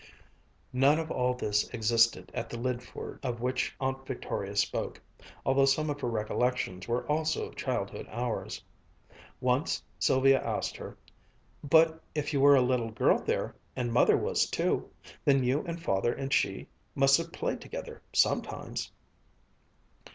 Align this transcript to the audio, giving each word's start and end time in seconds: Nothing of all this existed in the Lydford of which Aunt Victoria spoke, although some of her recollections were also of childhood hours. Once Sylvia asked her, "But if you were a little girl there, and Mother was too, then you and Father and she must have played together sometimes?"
Nothing 0.73 0.97
of 0.97 1.11
all 1.11 1.35
this 1.35 1.69
existed 1.69 2.31
in 2.33 2.45
the 2.49 2.57
Lydford 2.57 3.19
of 3.21 3.39
which 3.39 3.75
Aunt 3.79 4.03
Victoria 4.07 4.55
spoke, 4.55 4.99
although 5.45 5.65
some 5.65 5.91
of 5.91 6.01
her 6.01 6.07
recollections 6.09 6.87
were 6.87 7.05
also 7.07 7.45
of 7.45 7.55
childhood 7.55 8.07
hours. 8.09 8.63
Once 9.39 9.83
Sylvia 9.99 10.41
asked 10.43 10.75
her, 10.77 10.97
"But 11.63 12.01
if 12.15 12.33
you 12.33 12.41
were 12.41 12.55
a 12.55 12.61
little 12.61 12.89
girl 12.89 13.19
there, 13.19 13.53
and 13.75 13.93
Mother 13.93 14.17
was 14.17 14.47
too, 14.49 14.89
then 15.23 15.43
you 15.43 15.63
and 15.67 15.79
Father 15.79 16.11
and 16.13 16.33
she 16.33 16.67
must 16.95 17.17
have 17.19 17.31
played 17.31 17.61
together 17.61 18.01
sometimes?" 18.11 18.91